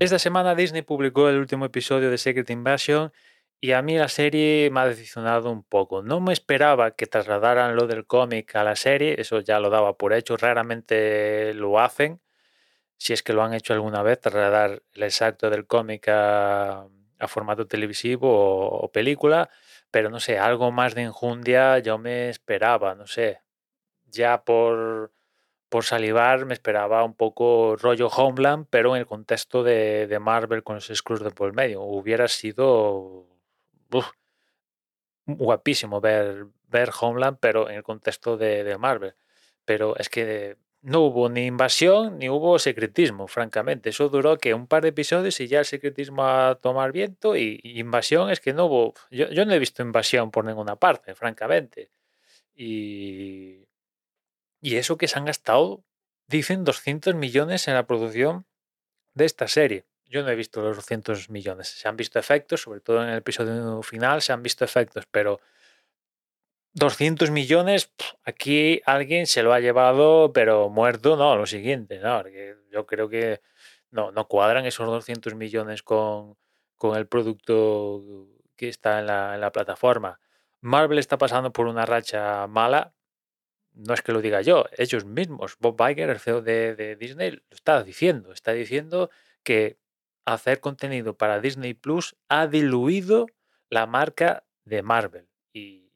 [0.00, 3.12] Esta semana Disney publicó el último episodio de Secret Invasion
[3.60, 6.02] y a mí la serie me ha decepcionado un poco.
[6.02, 9.98] No me esperaba que trasladaran lo del cómic a la serie, eso ya lo daba
[9.98, 12.22] por hecho, raramente lo hacen,
[12.96, 16.86] si es que lo han hecho alguna vez, trasladar el exacto del cómic a,
[17.28, 19.50] formato televisivo o, película,
[19.90, 23.42] pero no sé, algo más de enjundia yo me esperaba, no sé,
[24.06, 25.12] ya por
[25.70, 30.74] por salivar me esperaba un poco rollo Homeland, pero en el contexto de, Marvel con
[30.74, 31.80] los Screws de por medio.
[31.82, 33.26] Hubiera sido
[35.26, 39.14] guapísimo ver, ver Homeland, pero en el contexto de, Marvel.
[39.64, 43.90] Pero es que no hubo ni invasión ni hubo secretismo, francamente.
[43.90, 47.60] Eso duró que un par de episodios y ya el secretismo a tomar viento y,
[47.62, 48.94] invasión es que no hubo...
[49.12, 51.92] Yo, yo no he visto invasión por ninguna parte, francamente.
[52.56, 53.69] Y
[54.60, 55.84] y eso que se han gastado,
[56.26, 58.46] dicen, 200 millones en la producción
[59.14, 59.86] de esta serie.
[60.06, 61.68] Yo no he visto los 200 millones.
[61.68, 65.40] Se han visto efectos, sobre todo en el episodio final se han visto efectos, pero
[66.74, 67.92] 200 millones,
[68.24, 72.22] aquí alguien se lo ha llevado, pero muerto, no, lo siguiente, ¿no?
[72.70, 73.40] yo creo que
[73.90, 76.36] no, no cuadran esos 200 millones con,
[76.76, 80.20] con el producto que está en la, en la plataforma.
[80.60, 82.94] Marvel está pasando por una racha mala,
[83.74, 87.40] no es que lo diga yo, ellos mismos, Bob Iger, el CEO de, Disney, lo
[87.50, 88.32] está diciendo.
[88.32, 89.10] Está diciendo
[89.42, 89.78] que
[90.24, 93.26] hacer contenido para Disney Plus ha diluido
[93.68, 95.28] la marca de Marvel.
[95.52, 95.90] Y,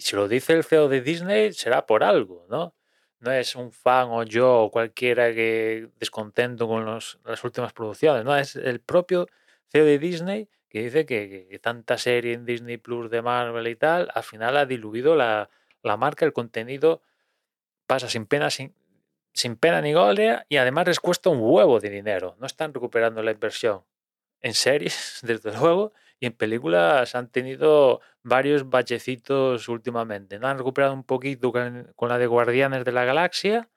[0.00, 2.74] si lo dice el CEO de Disney, será por algo, ¿no?
[3.20, 8.36] No es un fan o yo o cualquiera que descontento con las últimas producciones, no,
[8.36, 9.26] es el propio
[9.70, 14.10] CEO de Disney que dice que, tanta serie en Disney Plus de Marvel y tal,
[14.14, 15.48] al final ha diluido la,
[15.88, 17.02] la marca, el contenido
[17.86, 18.74] pasa sin pena, sin,
[19.32, 22.36] sin pena ni gloria y además les cuesta un huevo de dinero.
[22.38, 23.82] No están recuperando la inversión.
[24.40, 30.38] En series, desde luego, y en películas han tenido varios bachecitos últimamente.
[30.38, 30.48] ¿no?
[30.48, 33.68] Han recuperado un poquito con la de Guardianes de la Galaxia,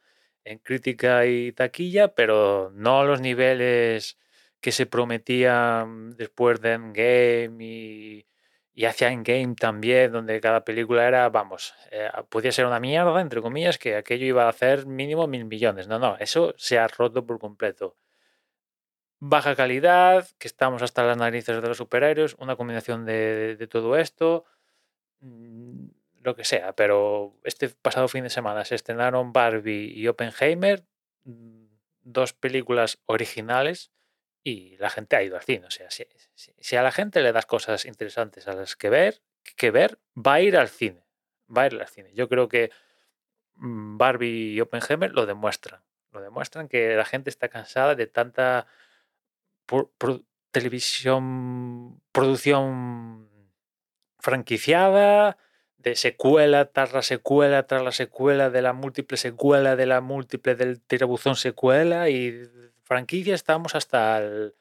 [0.43, 4.17] en crítica y taquilla, pero no a los niveles
[4.59, 8.25] que se prometían después de Endgame
[8.73, 13.41] y hacia Endgame también, donde cada película era, vamos, eh, podía ser una mierda, entre
[13.41, 15.87] comillas, que aquello iba a hacer mínimo mil millones.
[15.87, 17.97] No, no, eso se ha roto por completo.
[19.19, 23.97] Baja calidad, que estamos hasta las narices de los superhéroes, una combinación de, de todo
[23.97, 24.45] esto,
[25.19, 25.87] mm,
[26.23, 30.85] lo que sea, pero este pasado fin de semana se estrenaron Barbie y Oppenheimer,
[31.25, 31.65] mm,
[32.03, 33.91] dos películas originales
[34.43, 35.65] y la gente ha ido al cine.
[35.67, 39.21] O sea, si, a la gente le das cosas interesantes a las que ver,
[39.55, 41.03] que ver, va a ir al cine.
[41.55, 42.13] Va a ir al cine.
[42.13, 42.71] Yo creo que
[43.55, 45.81] mm, Barbie y Oppenheimer lo demuestran.
[46.11, 48.67] Lo demuestran que la gente está cansada de tanta
[50.51, 53.29] televisión, producción
[54.19, 55.37] franquiciada,
[55.81, 60.55] de secuela tras la secuela tras la secuela, de la múltiple secuela, de la múltiple
[60.55, 62.49] del tirabuzón secuela y
[62.83, 64.53] franquicia estamos hasta el,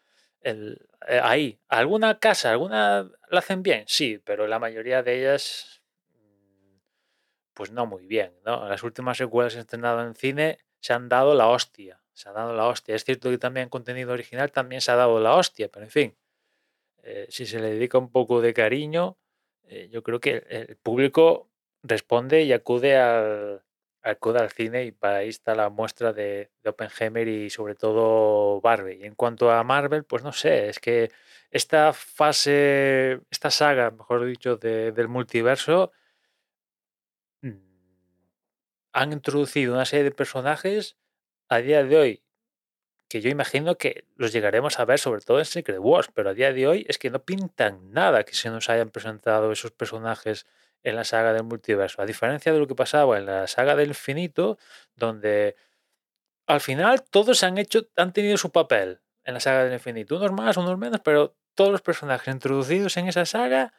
[1.09, 1.61] eh, ahí.
[1.69, 3.85] ¿Alguna casa, alguna la hacen bien?
[3.87, 5.83] Sí, pero la mayoría de ellas,
[6.15, 6.77] mm,
[7.55, 8.33] pues no muy bien.
[8.45, 8.69] ¿no?
[8.69, 12.01] Las últimas secuelas estrenadas en cine se han dado la hostia.
[12.13, 12.95] Se ha dado la hostia.
[12.95, 16.17] Es cierto que también contenido original también se ha dado la hostia, pero en fin,
[17.03, 19.17] eh, si se le dedica un poco de cariño,
[19.71, 21.49] eh, yo creo que el público
[21.85, 23.63] responde y acude al,
[24.03, 28.61] acude al cine y para ahí está la muestra de, de Oppenheimer y sobre todo
[28.61, 28.97] Barbie.
[28.97, 31.13] Y en cuanto a Marvel, pues no sé, es que
[31.53, 35.93] esta fase, esta saga, mejor dicho, del multiverso,
[37.43, 37.51] mm,
[38.93, 40.97] han introducido una serie de personajes
[41.49, 42.23] a día de hoy
[43.10, 46.33] que yo imagino que los llegaremos a ver sobre todo en Secret Wars, pero a
[46.33, 50.47] día de hoy es que no pintan nada que se nos hayan presentado esos personajes
[50.84, 53.89] en la saga del multiverso, a diferencia de lo que pasaba en la saga del
[53.89, 54.59] infinito,
[54.95, 55.57] donde
[56.47, 60.30] al final todos han hecho, han tenido su papel en la saga del infinito, unos
[60.30, 63.74] más, unos menos, pero todos los personajes introducidos en esa saga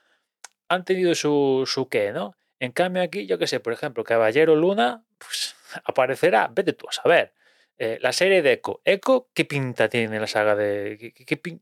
[0.67, 2.35] han tenido su, su qué, ¿no?
[2.59, 5.55] En cambio aquí, yo qué sé, por ejemplo, Caballero Luna, pues
[5.85, 7.33] aparecerá, vete tú a saber.
[7.83, 8.79] Eh, la serie de Echo.
[8.85, 11.15] Echo, ¿qué pinta tiene en la saga de...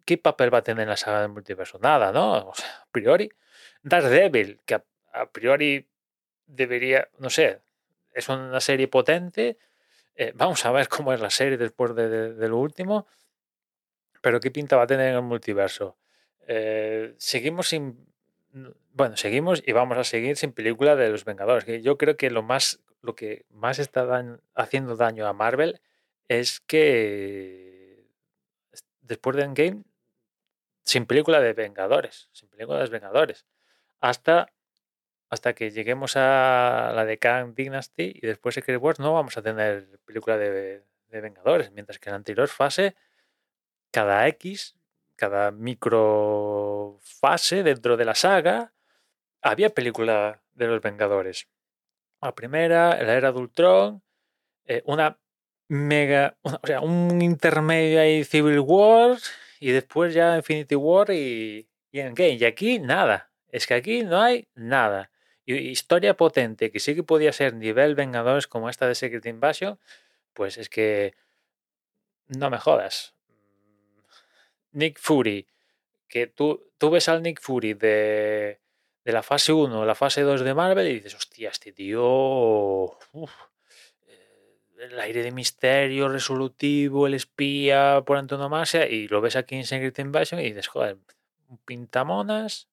[0.06, 1.80] Qué, papel va a tener en la saga del multiverso?
[1.80, 2.36] Nada, ¿no?
[2.36, 3.31] A priori.
[3.83, 4.74] Daredevil, que
[5.13, 5.88] a priori
[6.45, 7.62] debería, no sé,
[8.13, 9.57] es una serie potente.
[10.18, 13.07] Eh, vamos a ver cómo es la serie después de, lo último.
[14.19, 15.95] Pero qué pinta va a tener en el multiverso.
[16.50, 17.98] Eh, seguimos sin.
[18.92, 21.63] Bueno, seguimos y vamos a seguir sin película de los Vengadores.
[21.63, 24.22] Que yo creo que lo más lo que más está
[24.54, 25.80] haciendo daño a Marvel
[26.30, 28.08] es que
[29.02, 29.84] después de Endgame
[30.84, 33.46] sin película de Vengadores, sin película de Vengadores,
[34.00, 34.54] hasta,
[35.30, 39.42] hasta que lleguemos a la de Kang Dynasty y después Secret Wars no vamos a
[39.42, 42.96] tener película de, de Vengadores, mientras que en la anterior fase,
[43.92, 44.78] cada X,
[45.16, 48.74] cada micro fase dentro de la saga,
[49.42, 51.48] había película de los Vengadores.
[52.22, 54.04] La primera, la era de Ultron,
[54.66, 55.18] eh, una
[55.69, 59.18] mega, o sea, un intermedio ahí Civil War
[59.60, 62.33] y después ya Infinity War y, y Endgame.
[62.33, 65.12] Y aquí nada, es que aquí no hay nada.
[65.45, 69.80] Y historia potente que sí que podía ser nivel Vengadores como esta de Secret Invasion,
[70.33, 71.16] pues es que
[72.27, 73.15] no me jodas.
[74.72, 75.48] Nick Fury,
[76.07, 78.60] que tú, tú ves al Nick Fury de,
[79.04, 82.04] de la fase 1 la fase 2 de Marvel y dices, hostia, este tío.
[83.12, 83.31] uf,
[84.80, 89.98] el aire de misterio, resolutivo, el espía por antonomasia, y lo ves aquí en Secret
[90.00, 90.98] Invasion y dices, joder,
[91.48, 92.70] un pintamonas,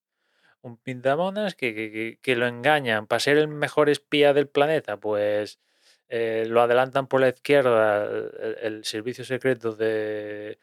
[0.63, 3.07] un pintamonas que, que- que- lo engañan.
[3.07, 5.61] Para ser el mejor espía del planeta, pues
[6.09, 10.59] eh, lo adelantan por la izquierda el, el servicio secreto de,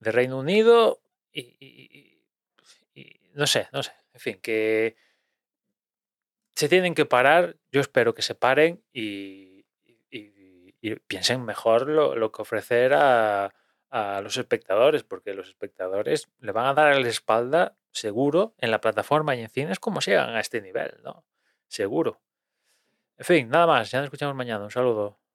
[0.00, 1.00] de Reino Unido
[1.32, 2.20] y, y-
[3.34, 4.96] no sé, no sé, en fin, que
[6.54, 9.53] se tienen que parar, yo espero que se paren y-
[10.84, 13.54] y piensen mejor lo, lo que ofrecer a,
[13.88, 18.82] a los espectadores, porque los espectadores le van a dar la espalda seguro en la
[18.82, 21.24] plataforma y en cines como llegan a este nivel, ¿no?
[21.68, 22.20] Seguro.
[23.16, 24.64] En fin, nada más, ya nos escuchamos mañana.
[24.64, 25.18] Un saludo.